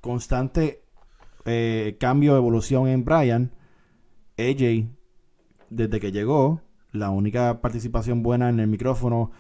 [0.01, 0.83] constante
[1.47, 3.53] eh, cambio, evolución en Brian.
[4.39, 4.89] AJ,
[5.71, 6.61] desde que llegó,
[6.93, 9.31] la única participación buena en el micrófono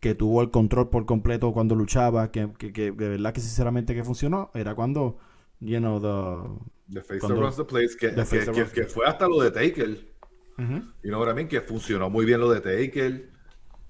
[0.00, 3.94] que tuvo el control por completo cuando luchaba, que, que, que de verdad que sinceramente
[3.94, 5.18] que funcionó, era cuando,
[5.60, 6.68] you know, the...
[6.94, 9.98] The Face Cuando- Runs the Place, que, The Face que, fue hasta lo de Taker.
[10.56, 11.48] You know what I mean?
[11.48, 13.30] Que funcionó muy bien lo de Taker.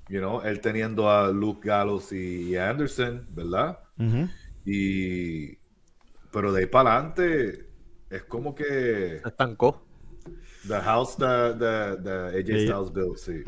[0.09, 3.79] You know, él teniendo a Luke Gallows y Anderson, ¿verdad?
[4.65, 5.58] Y.
[6.31, 7.67] Pero de ahí para adelante,
[8.11, 9.21] es como que.
[9.23, 9.83] Se estancó.
[10.67, 12.67] The house the, the, the AJ.
[12.67, 13.43] Styles built, sí.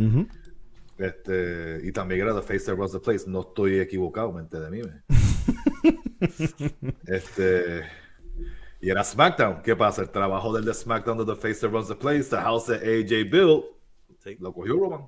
[0.96, 3.24] Este, y también era The Face That Runs the Place.
[3.26, 4.82] No estoy equivocado, mente de mí.
[4.82, 5.02] me.
[7.06, 7.84] este.
[8.82, 9.62] Y era SmackDown.
[9.62, 10.02] ¿Qué pasa?
[10.02, 12.76] El trabajo del de SmackDown de The Face That Runs the Place, The House de
[12.76, 13.64] AJ Bill,
[14.38, 15.06] lo cogió Roman.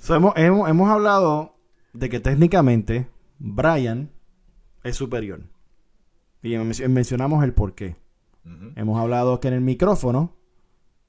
[0.00, 1.56] So, hemos, hemos, hemos hablado
[1.92, 3.08] de que técnicamente
[3.38, 4.10] Brian
[4.84, 5.40] es superior.
[6.42, 7.96] Y men- mencionamos el por qué.
[8.76, 10.34] Hemos hablado que en el micrófono,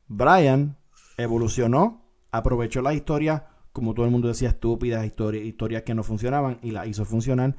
[0.08, 0.76] Brian
[1.18, 6.58] evolucionó, aprovechó la historia, como todo el mundo decía, estúpidas historias, historias que no funcionaban
[6.62, 7.56] y las hizo funcionar.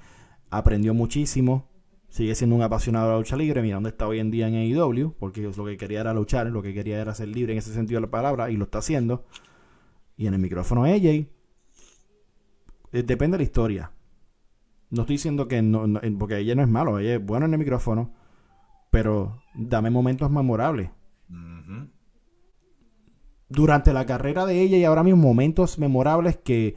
[0.50, 1.68] Aprendió muchísimo.
[2.10, 3.62] Sigue siendo un apasionado de la lucha libre.
[3.62, 6.60] Mira dónde está hoy en día en AEW, porque lo que quería era luchar, lo
[6.60, 9.24] que quería era ser libre en ese sentido de la palabra y lo está haciendo.
[10.16, 11.28] Y en el micrófono AJ, eh,
[13.04, 13.92] depende de la historia.
[14.90, 17.52] No estoy diciendo que no, no- porque ella no es malo, ella es bueno en
[17.54, 18.12] el micrófono,
[18.90, 20.90] pero dame momentos memorables.
[23.48, 26.76] Durante la carrera de ella y ahora mismo momentos memorables que,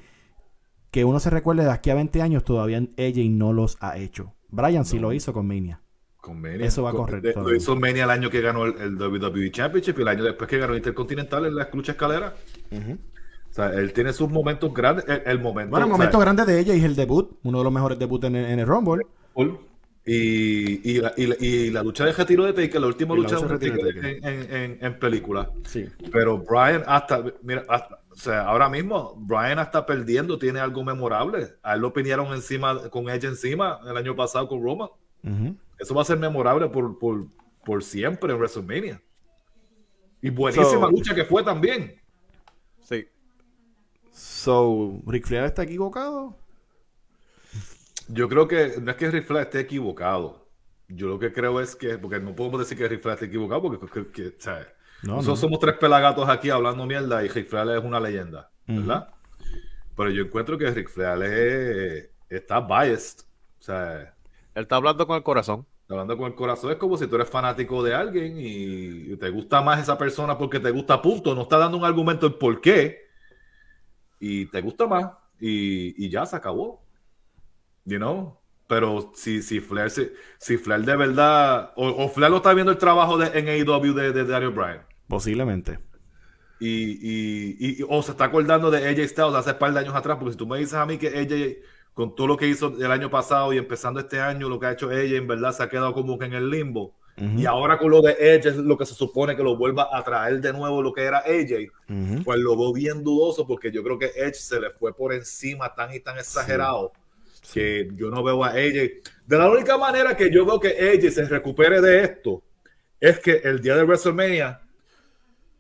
[0.90, 4.34] que uno se recuerde de aquí a 20 años, todavía ella no los ha hecho.
[4.50, 5.82] Brian sí lo hizo con Mania.
[6.18, 6.66] Con Mania.
[6.66, 7.22] Eso va a correr.
[7.36, 10.50] Lo hizo Mania el año que ganó el, el WWE Championship y el año después
[10.50, 12.34] que ganó el Intercontinental en la lucha escalera.
[13.54, 15.06] O sea, él tiene sus momentos grandes.
[15.08, 15.70] El, el momento.
[15.70, 18.36] Bueno, el momento grande de ella es el debut, uno de los mejores debuts en
[18.36, 19.06] el, en el Rumble.
[19.34, 19.60] Cool.
[20.06, 23.22] Y, y, la, y, la, y la lucha de retiro de Taker, la última la
[23.22, 25.52] lucha lucha de de retiro de Taker en, en, en, en película.
[25.66, 25.86] Sí.
[26.12, 31.50] Pero Brian hasta, mira, hasta- o sea, ahora mismo Brian hasta perdiendo tiene algo memorable.
[31.64, 34.90] A él lo piñaron encima, con ella encima el año pasado con Roman.
[35.80, 37.28] Eso va a ser memorable por, por,
[37.64, 39.00] por siempre en WrestleMania.
[40.22, 41.96] Y buenísima So- lucha que fue también.
[42.82, 43.06] Sí.
[44.44, 46.36] So, Ric Flair está equivocado.
[48.10, 50.46] Yo creo que no es que Ric Flair esté equivocado.
[50.90, 53.62] Yo lo que creo es que, porque no podemos decir que Ric Flair esté equivocado,
[53.62, 54.68] porque que- que- sea,
[55.04, 55.42] No, nosotros no.
[55.48, 59.14] somos tres pelagatos aquí hablando mierda y Ric Flair es una leyenda, ¿verdad?
[59.96, 63.22] Pero yo encuentro que Ric Flair es- está biased.
[63.60, 64.14] O sea,
[64.56, 65.66] Él está hablando con el corazón.
[65.88, 69.62] hablando con el corazón es como si tú eres fanático de alguien y te gusta
[69.62, 71.34] más esa persona porque te gusta, punto.
[71.34, 73.03] No está dando un argumento el por qué.
[74.24, 75.12] Y te gusta más.
[75.40, 76.88] Y, y ya se acabó.
[77.86, 78.40] You know?
[78.68, 80.10] Pero si, si Flair, si,
[80.40, 83.94] si Flair de verdad, o, o Flair lo está viendo el trabajo de, en AEW
[83.94, 84.86] de, de Daniel Bryan.
[85.08, 85.80] Posiblemente.
[86.60, 86.94] Y,
[87.58, 90.18] y, y- o se está acordando de AJ Styles hace un par de años atrás,
[90.18, 92.92] porque si tú me dices a mí que AJ, con todo lo que hizo el
[92.92, 95.70] año pasado y empezando este año, lo que ha hecho ella, en verdad se ha
[95.70, 96.98] quedado como que en el limbo.
[97.16, 100.04] Y ahora con lo de Edge es lo que se supone que lo vuelva a
[100.04, 102.24] traer de nuevo lo que era AJ, Ujú.
[102.24, 105.74] pues lo veo bien dudoso porque yo creo que Edge se le fue por encima
[105.76, 106.92] tan y tan exagerado
[107.54, 109.02] que yo no veo a AJ.
[109.28, 112.42] De la única manera que yo veo que AJ se recupere de esto
[113.00, 114.60] es que el día de WrestleMania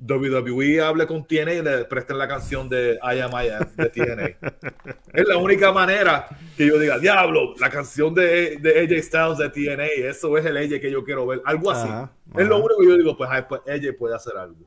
[0.05, 3.89] WWE hable con TNA y le presten la canción de I Am I Am de
[3.89, 4.51] TNA.
[5.13, 9.49] es la única manera que yo diga, diablo, la canción de, de AJ Styles de
[9.49, 11.41] TNA, eso es el AJ que yo quiero ver.
[11.45, 11.87] Algo así.
[11.87, 14.65] Ajá, Es lo único que yo digo, pues, ay, pues AJ puede hacer algo.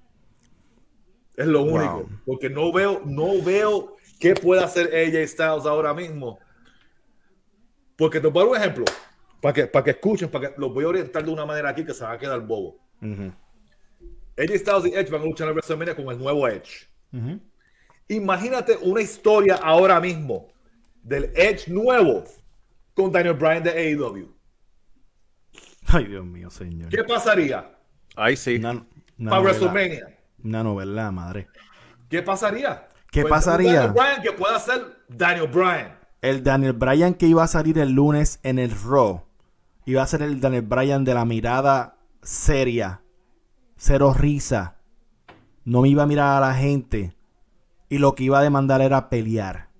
[1.37, 1.99] Es lo único.
[1.99, 2.09] Wow.
[2.25, 6.39] Porque no veo, no veo qué puede hacer AJ Styles ahora mismo.
[7.97, 8.85] Porque te voy a dar un ejemplo.
[9.43, 11.85] Para que, para que escuchen, para que los voy a orientar de una manera aquí
[11.85, 12.79] que se va a quedar bobo.
[14.39, 16.89] AJ Styles y Edge van a luchar en WrestleMania con el nuevo Edge.
[18.09, 20.49] Imagínate una historia ahora mismo
[21.03, 22.25] del Edge nuevo
[22.95, 24.29] con Daniel Bryan de AEW.
[25.89, 26.89] Ay, Dios mío, señor.
[26.91, 27.71] ¿Qué pasaría
[28.17, 28.57] Ahí sí.
[28.57, 30.19] Una, una para novela, WrestleMania?
[30.43, 31.49] una novela, madre.
[32.09, 32.89] ¿Qué pasaría?
[33.11, 33.73] ¿Qué Pues, pasaría?
[33.73, 35.99] Daniel Bryan que pueda ser Daniel Bryan.
[36.23, 39.23] El Daniel Bryan que iba a salir el lunes en el Raw
[39.85, 43.01] iba a ser el Daniel Bryan de la mirada seria,
[43.77, 44.81] cero risa.
[45.65, 47.17] No me iba a mirar a la gente
[47.89, 49.71] y lo que iba a demandar era pelear.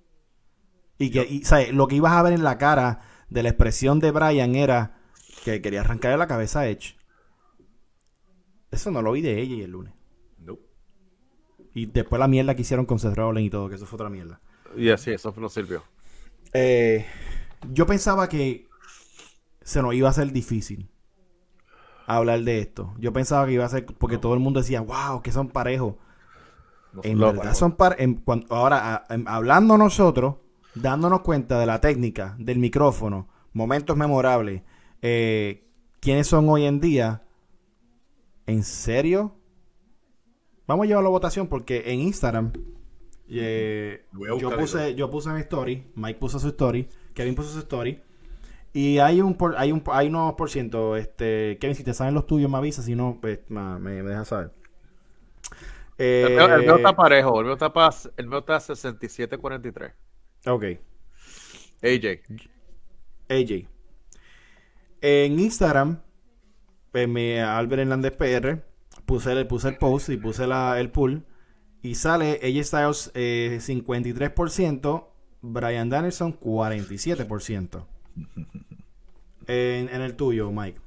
[0.97, 1.73] Y que y, ¿sabes?
[1.73, 4.99] lo que ibas a ver en la cara de la expresión de Bryan era
[5.43, 6.95] que quería arrancarle la cabeza a Edge.
[8.71, 9.93] Eso no lo vi de ella y el lunes.
[10.39, 10.63] Nope.
[11.73, 14.09] Y después la mierda que hicieron con Seth Rollins y todo, que eso fue otra
[14.09, 14.41] mierda.
[14.75, 15.83] Y así, eso no sirvió.
[16.53, 17.05] Eh,
[17.71, 18.67] yo pensaba que
[19.61, 20.89] se nos iba a hacer difícil
[22.15, 22.93] hablar de esto.
[22.97, 25.95] Yo pensaba que iba a ser porque todo el mundo decía, wow, que son parejos.
[26.93, 28.15] No En verdad son parejos.
[28.49, 30.35] Ahora, a- hablando nosotros,
[30.73, 34.63] dándonos cuenta de la técnica, del micrófono, momentos memorables,
[35.01, 35.67] eh,
[35.99, 37.23] quiénes son hoy en día,
[38.45, 39.35] ¿en serio?
[40.67, 42.51] Vamos a llevarlo a votación porque en Instagram
[43.29, 44.05] eh,
[44.39, 48.01] yo puse yo puse mi story, Mike puso su story, Kevin puso su story
[48.73, 52.13] y hay un por- hay un hay unos por ciento, este Kevin si te saben
[52.13, 54.51] los tuyos me avisas, si no pues, ma- me, me dejas saber.
[55.97, 57.39] El mío, el mío Eh, está parejo.
[57.39, 59.93] El mío está, pa- el mío está 67-43.
[60.45, 60.63] Ok.
[61.81, 62.21] AJ.
[63.29, 63.67] AJ.
[65.01, 66.01] En Instagram,
[66.91, 68.63] pues, me, Albert Hernández PR,
[69.05, 71.25] puse el, puse el post y puse la, el pool.
[71.81, 75.07] Y sale AJ Styles eh, 53%,
[75.41, 77.85] Brian Danielson 47%.
[79.47, 80.79] En, en el tuyo, Mike.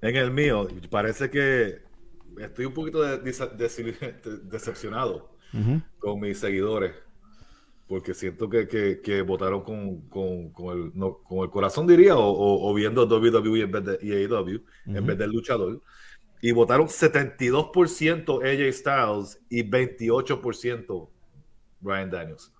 [0.00, 1.80] En el mío, parece que
[2.40, 5.30] estoy un poquito de- desi- decepcionado
[5.98, 6.94] con mis seguidores.
[7.86, 12.16] Porque siento que, que- que votaron con, con- con el, no, con el corazón, diría,
[12.16, 13.92] o, o- o viendo WWE en vez de
[14.24, 15.82] AEW, en vez del luchador.
[16.40, 21.08] Y votaron 72% AJ Styles y 28%
[21.80, 22.52] Brian Daniels.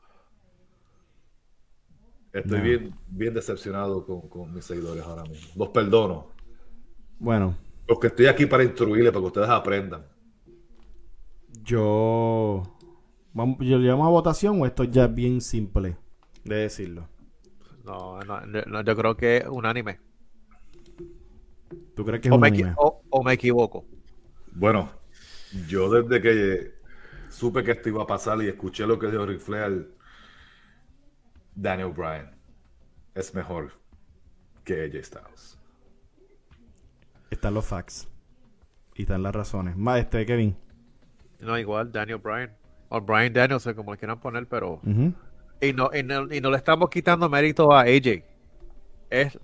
[2.34, 2.64] Estoy No.
[2.64, 5.48] bien, bien decepcionado con, con mis seguidores ahora mismo.
[5.56, 6.26] Los perdono.
[7.18, 10.04] Bueno, Porque estoy aquí para instruirles, para que ustedes aprendan.
[11.64, 12.62] yo...
[13.32, 15.96] Vamos, ¿Yo llevamos a votación o esto ya es bien simple
[16.44, 17.08] de decirlo?
[17.84, 20.00] No, no, no, yo creo que es unánime.
[21.94, 22.70] ¿Tú crees que es O un me, anime?
[22.74, 23.86] equi- o- o me equivoco.
[24.52, 24.90] Bueno,
[25.68, 26.74] yo desde que
[27.28, 29.93] supe que esto iba a pasar y escuché lo que dijo Ric Flair,
[31.54, 32.30] Daniel Bryan
[33.14, 33.72] es mejor
[34.64, 35.58] que AJ Styles.
[37.30, 38.08] Están los facts.
[38.94, 39.76] Y están las razones.
[39.76, 40.56] Más este, Kevin.
[41.40, 42.56] No, igual, Daniel Bryan.
[42.88, 44.80] O Brian Danielson, como le quieran poner, pero.
[45.60, 48.22] Y no, y no, y no le estamos quitando mérito a AJ.
[49.10, 49.38] Es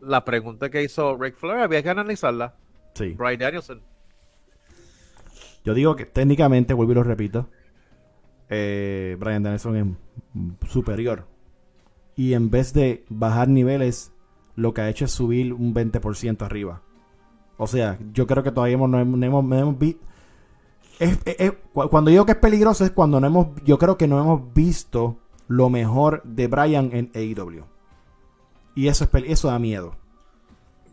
[0.00, 2.54] la pregunta que hizo Rick Flair, había que analizarla.
[2.94, 3.14] Sí.
[3.16, 3.82] Brian Danielson.
[5.64, 7.48] Yo digo que técnicamente, vuelvo y lo repito,
[8.48, 9.98] eh, Brian Danielson
[10.62, 11.26] es superior.
[12.16, 14.12] Y en vez de bajar niveles,
[14.56, 16.82] lo que ha hecho es subir un 20% arriba.
[17.56, 19.98] O sea, yo creo que todavía hemos- no hemos, no hemos, no hemos vi-
[20.98, 23.96] es- es- es- cu- cuando digo que es peligroso es cuando no hemos, yo creo
[23.96, 27.64] que no hemos visto lo mejor de Brian en AEW.
[28.76, 29.96] Y eso es eso da miedo.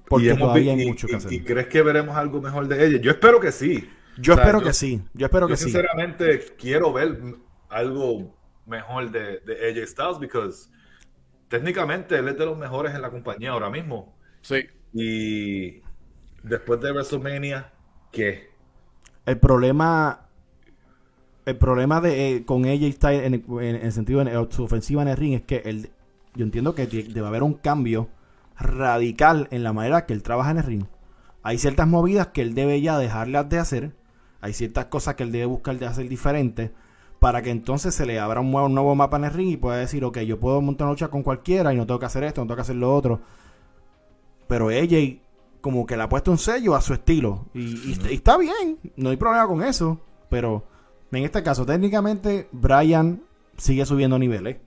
[0.07, 1.33] Porque Y hemos todavía hay y- mucho que y- hacer.
[1.33, 2.99] ¿Y crees que veremos algo mejor de ella?
[3.01, 3.87] Yo espero que sí.
[4.19, 5.01] yo o sea, espero yo- que sí.
[5.13, 5.63] Yo espero Yo que sí.
[5.65, 7.37] sinceramente quiero ver
[7.69, 10.69] algo mejor de, de AJ Styles porque
[11.51, 14.15] técnicamente él es de los mejores en la compañía ahora mismo.
[14.41, 14.69] Sí.
[14.93, 15.81] Y
[16.43, 17.73] después de WrestleMania,
[18.11, 18.49] ¿qué?
[19.25, 20.27] El problema.
[21.45, 25.01] El problema de eh, con AJ Styles en, el- en el sentido de su ofensiva
[25.01, 25.89] en el ring es que él,
[26.35, 28.09] yo entiendo que debe haber un cambio
[28.59, 30.85] radical en la manera que él trabaja en el ring.
[31.43, 33.91] Hay ciertas movidas que él debe ya dejarlas de hacer.
[34.39, 36.71] Hay ciertas cosas que él debe buscar de hacer diferentes
[37.21, 39.57] para que entonces se le abra un nuevo, un nuevo mapa en el ring y
[39.57, 42.23] pueda decir, ok, yo puedo montar una lucha con cualquiera y no tengo que hacer
[42.23, 43.19] esto, no tengo que hacer lo otro.
[44.47, 45.19] Pero AJ
[45.61, 47.45] como que le ha puesto un sello a su estilo.
[47.53, 47.59] Y,
[47.91, 49.99] y- y está bien, no hay problema con eso.
[50.29, 50.63] Pero
[51.11, 53.21] en este caso, técnicamente, Brian
[53.55, 54.57] sigue subiendo niveles.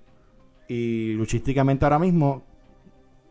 [0.68, 2.44] Y luchísticamente ahora mismo,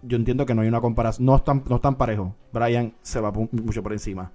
[0.01, 1.25] yo entiendo que no hay una comparación.
[1.25, 2.33] No están, no están parejos.
[2.51, 4.31] Brian se va mucho por encima.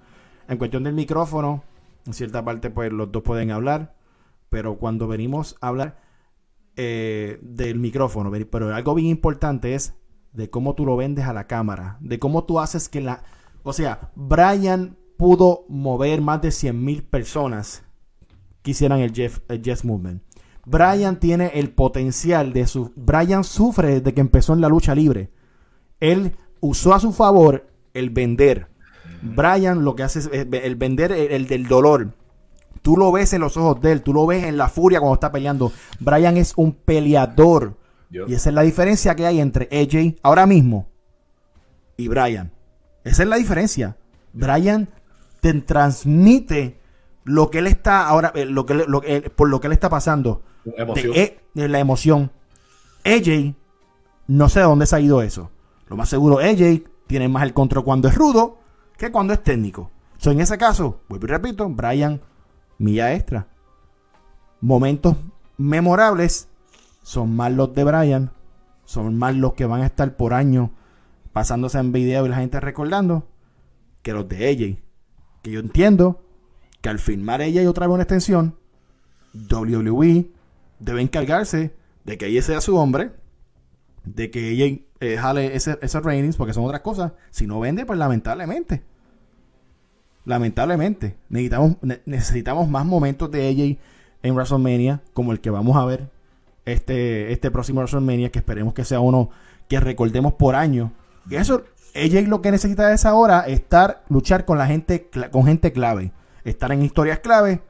[0.48, 1.62] En cuestión del micrófono,
[2.06, 3.92] en cierta parte, pues los dos pueden hablar.
[4.50, 6.00] Pero cuando venimos a hablar
[6.76, 9.94] eh, del micrófono, pero algo bien importante es
[10.32, 11.98] de cómo tú lo vendes a la cámara.
[12.00, 13.24] De cómo tú haces que la.
[13.62, 17.82] O sea, Brian pudo mover más de 100.000 personas
[18.62, 20.22] que hicieran el Jeff, Yes Movement.
[20.64, 22.92] Brian tiene el potencial de su.
[22.94, 25.30] Brian sufre desde que empezó en la lucha libre.
[25.98, 28.68] Él usó a su favor el vender.
[29.22, 32.14] Brian lo que hace es eh, el vender el del dolor.
[32.82, 35.14] Tú lo ves en los ojos de él, tú lo ves en la furia cuando
[35.14, 35.72] está peleando.
[36.00, 37.76] Brian es un peleador.
[38.10, 40.88] Yo- Y esa es la diferencia que hay entre AJ ahora mismo
[41.96, 42.52] y Brian.
[43.04, 43.96] Esa es la diferencia.
[44.32, 44.88] Brian
[45.40, 46.78] te transmite
[47.24, 49.72] lo que él está ahora, eh, lo que, le- lo eh, por lo que él
[49.72, 50.42] está pasando.
[50.76, 51.12] Emoción.
[51.12, 52.30] De, eh, la emoción.
[53.04, 53.54] AJ,
[54.26, 55.50] no sé de dónde se ha ido eso.
[55.88, 58.58] Lo más seguro, AJ tiene más el control cuando es rudo
[58.96, 59.90] que cuando es técnico.
[60.18, 62.20] So, en ese caso, vuelvo y repito, Brian,
[62.78, 63.48] milla extra.
[64.60, 65.16] Momentos
[65.56, 66.48] memorables
[67.02, 68.30] son más los de Brian,
[68.84, 70.70] son más los que van a estar por años
[71.32, 73.28] pasándose en video y la gente recordando
[74.02, 74.82] que los de AJ.
[75.42, 76.24] Que yo entiendo
[76.80, 78.56] que al firmar ella y otra vez una extensión,
[79.34, 80.30] WWE
[80.78, 83.12] debe encargarse de que ella sea su hombre,
[84.04, 87.12] de que ella eh, jale ese, esos ratings, porque son otras cosas.
[87.30, 88.82] Si no vende, pues lamentablemente.
[90.28, 91.16] Lamentablemente.
[91.30, 93.78] Necesitamos, ne- necesitamos más momentos de AJ
[94.22, 96.10] en WrestleMania, como el que vamos a ver
[96.66, 99.30] este, este próximo WrestleMania, que esperemos que sea uno
[99.70, 100.92] que recordemos por año.
[101.30, 101.64] Y eso,
[101.96, 106.12] AJ lo que necesita es ahora estar, luchar con la gente, con gente clave,
[106.44, 107.62] estar en historias clave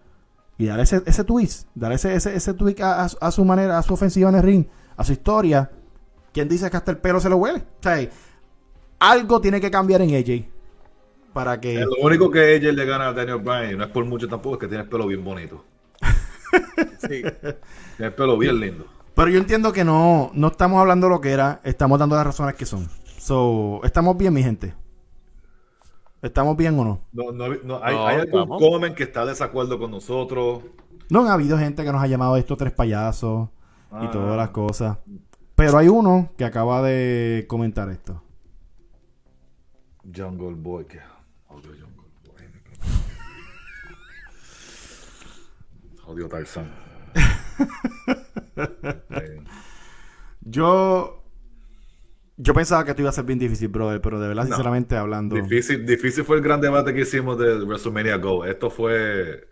[0.59, 2.55] y dar ese, ese twist, dar ese, ese, ese
[3.09, 4.67] su- a su manera, a su ofensiva en el ring,
[4.97, 5.71] a su historia.
[6.33, 7.61] ¿Quién dice que hasta el pelo se lo huele?
[7.61, 7.99] O sea,
[8.99, 10.58] algo tiene que cambiar en AJ
[11.33, 11.77] para que...
[11.81, 14.29] Eh, Lo único que ella le gana a Daniel Bryan, y no es por mucho
[14.29, 15.65] tampoco, es que tiene el pelo bien bonito.
[17.01, 17.23] Sí.
[17.23, 17.55] Tiene
[17.99, 18.87] el pelo bien lindo.
[19.15, 22.55] Pero yo entiendo que no, no estamos hablando lo que era, estamos dando las razones
[22.55, 22.89] que son.
[23.19, 24.75] So, estamos bien, mi gente.
[26.23, 27.01] ¿Estamos bien o no?
[27.13, 30.63] No, no, no, hay, No, hay algún comen que está de desacuerdo con nosotros.
[31.11, 33.49] No han habido gente que nos ha llamado estos tres payasos
[33.93, 34.11] y Ah.
[34.13, 34.99] todas las cosas.
[35.55, 38.23] Pero hay uno que acaba de comentar esto.
[40.15, 40.87] Jungle Boy,
[46.29, 46.71] Tarzan.
[49.11, 49.43] Eh,
[50.41, 51.15] Yo.
[52.41, 54.49] Yo pensaba que esto iba a ser bien difícil, brother, pero de verdad, No.
[54.51, 55.35] sinceramente hablando.
[55.35, 58.45] difícil, difícil fue el gran debate que hicimos de WrestleMania Go.
[58.45, 59.49] Esto fue,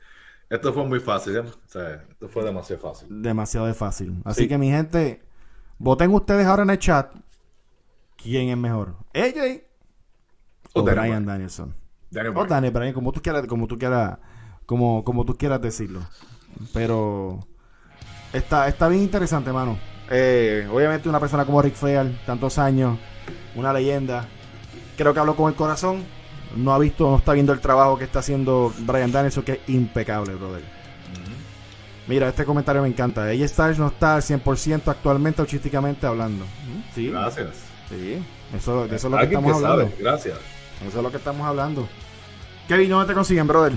[0.48, 1.40] esto fue muy fácil, ¿eh?
[1.40, 3.08] O sea, esto fue demasiado fácil.
[3.10, 4.22] demasiado de fácil.
[4.24, 4.48] Así Sí.
[4.48, 5.20] que mi gente,
[5.78, 7.12] voten ustedes ahora en el chat
[8.16, 9.64] quién es mejor, AJ
[10.72, 11.26] o, O Brian.
[11.26, 11.74] Danielson.
[12.10, 12.48] Daniel O Bryan.
[12.48, 14.18] Daniel Bryan, como tú quieras, como tú quieras,
[14.66, 16.00] como, como tú quieras decirlo.
[16.72, 17.40] Pero
[18.32, 19.78] está, está bien interesante, mano.
[20.10, 22.98] Eh, obviamente una persona como Rick Flair, tantos años,
[23.54, 24.26] una leyenda.
[24.96, 26.04] Creo que habló con el corazón.
[26.56, 29.58] No ha visto, no está viendo el trabajo que está haciendo Brian Danielson, que es
[29.68, 30.62] impecable, brother.
[32.06, 33.30] Mira, este comentario me encanta.
[33.32, 36.44] Ella Styles no está al 100% actualmente artísticamente hablando.
[36.94, 37.48] Sí, Gracias.
[37.90, 38.24] sí.
[38.56, 39.82] Eso, de eso es lo que estamos que hablando.
[39.90, 40.38] sabe, gracias.
[40.86, 41.88] Eso es lo que estamos hablando.
[42.68, 43.72] Kevin, ¿dónde te consiguen, brother?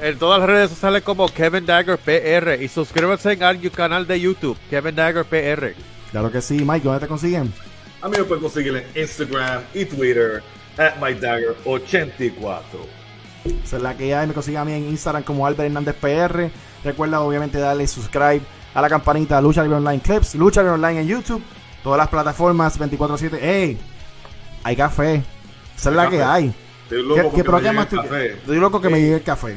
[0.00, 4.56] En todas las redes sociales como Kevin Dagger PR y suscríbanse al canal de YouTube
[4.70, 5.74] Kevin Dagger PR.
[6.10, 7.52] Claro que sí, Mike, ¿dónde te consiguen?
[8.00, 10.42] A mí me pueden conseguir en Instagram y Twitter
[10.76, 12.62] at MyDagger84.
[13.64, 14.26] Esa es la que hay.
[14.26, 16.50] Me consiguen a mí en Instagram como Albert Hernández PR.
[16.84, 18.40] Recuerda, obviamente, darle subscribe
[18.74, 21.42] a la campanita Lucha Libre Online Clips, Lucha Libre Online en YouTube,
[21.82, 23.38] todas las plataformas 24-7.
[23.40, 23.78] ¡Ey!
[24.62, 25.22] Hay café.
[25.78, 26.54] Esa es la que hay.
[26.84, 28.26] Estoy ¿Qué, loco qué programa llegue el tú- café.
[28.32, 29.56] Estoy loco que me llegue el café.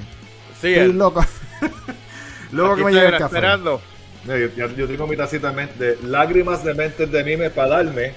[0.62, 1.26] Sí, Estoy loco.
[2.52, 3.36] loco aquí que me estoy llegue el café.
[3.36, 3.82] esperando.
[4.26, 8.14] Yo, yo- yo tengo mi tacita de, lágrimas de mentes de mime para darme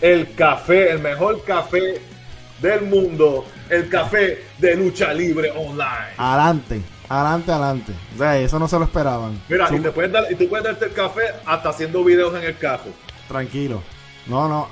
[0.00, 2.00] el café, el mejor café
[2.60, 6.14] del mundo, el café de lucha libre online.
[6.16, 7.92] Adelante, adelante, adelante.
[8.14, 9.40] O sea, eso no se lo esperaban.
[9.48, 12.42] Mira, y, te puedes dar, y tú puedes darte el café hasta haciendo videos en
[12.42, 12.90] el carro.
[13.28, 13.82] Tranquilo.
[14.26, 14.68] No, no.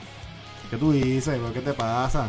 [0.71, 1.39] ¿Qué tú dices?
[1.55, 2.29] ¿Qué te pasa?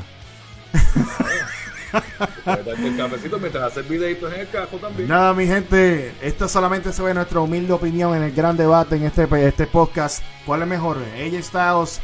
[5.08, 9.04] Nada, mi gente, esto solamente se ve nuestra humilde opinión en el gran debate en
[9.04, 10.24] este, este podcast.
[10.46, 10.98] ¿Cuál es mejor?
[10.98, 12.02] AJ Styles,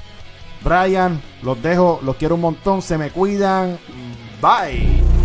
[0.64, 3.80] Brian, los dejo, los quiero un montón, se me cuidan.
[4.42, 5.19] Bye.